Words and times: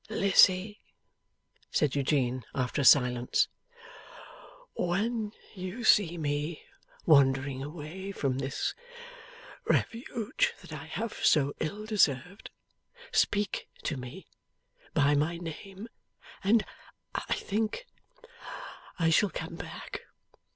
'Lizzie,' 0.09 0.81
said 1.69 1.93
Eugene, 1.95 2.43
after 2.55 2.81
a 2.81 2.83
silence: 2.83 3.47
'when 4.73 5.31
you 5.53 5.83
see 5.83 6.17
me 6.17 6.63
wandering 7.05 7.61
away 7.61 8.11
from 8.11 8.39
this 8.39 8.73
refuge 9.65 10.55
that 10.61 10.73
I 10.73 10.85
have 10.85 11.13
so 11.23 11.53
ill 11.59 11.85
deserved, 11.85 12.49
speak 13.11 13.69
to 13.83 13.95
me 13.95 14.25
by 14.95 15.13
my 15.13 15.37
name, 15.37 15.87
and 16.43 16.65
I 17.13 17.35
think 17.35 17.85
I 18.97 19.11
shall 19.11 19.29
come 19.29 19.53
back. 19.53 19.99